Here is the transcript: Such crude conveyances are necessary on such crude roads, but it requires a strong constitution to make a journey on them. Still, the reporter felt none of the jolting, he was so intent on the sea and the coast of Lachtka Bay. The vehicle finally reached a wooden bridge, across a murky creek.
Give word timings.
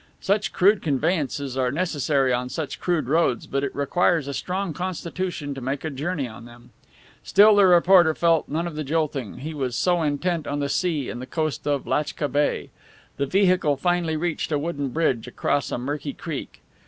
Such 0.19 0.51
crude 0.51 0.81
conveyances 0.81 1.55
are 1.55 1.71
necessary 1.71 2.33
on 2.33 2.49
such 2.49 2.79
crude 2.79 3.07
roads, 3.07 3.45
but 3.45 3.63
it 3.63 3.75
requires 3.75 4.27
a 4.27 4.33
strong 4.33 4.73
constitution 4.73 5.53
to 5.53 5.61
make 5.61 5.85
a 5.85 5.91
journey 5.91 6.27
on 6.27 6.45
them. 6.45 6.71
Still, 7.21 7.53
the 7.55 7.67
reporter 7.67 8.15
felt 8.15 8.49
none 8.49 8.65
of 8.65 8.73
the 8.73 8.83
jolting, 8.83 9.37
he 9.41 9.53
was 9.53 9.75
so 9.75 10.01
intent 10.01 10.47
on 10.47 10.57
the 10.59 10.69
sea 10.69 11.11
and 11.11 11.21
the 11.21 11.27
coast 11.27 11.67
of 11.67 11.85
Lachtka 11.85 12.29
Bay. 12.29 12.71
The 13.17 13.27
vehicle 13.27 13.77
finally 13.77 14.17
reached 14.17 14.51
a 14.51 14.57
wooden 14.57 14.89
bridge, 14.89 15.27
across 15.27 15.71
a 15.71 15.77
murky 15.77 16.13
creek. 16.13 16.61